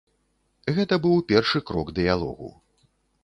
Гэта 0.77 0.95
быў 1.03 1.19
першы 1.33 1.61
крок 1.71 1.93
дыялогу. 1.99 2.49